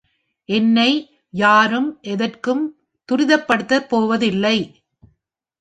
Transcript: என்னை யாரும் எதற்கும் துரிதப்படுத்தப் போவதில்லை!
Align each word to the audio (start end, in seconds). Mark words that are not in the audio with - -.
என்னை 0.49 0.87
யாரும் 1.33 1.99
எதற்கும் 2.13 2.63
துரிதப்படுத்தப் 3.09 3.87
போவதில்லை! 3.89 4.57